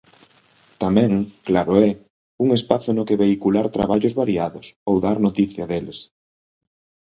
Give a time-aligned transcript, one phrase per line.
[0.83, 1.11] Tamén,
[1.47, 1.89] claro é,
[2.43, 5.99] un espazo no que vehicular traballos variados, ou dar noticia deles.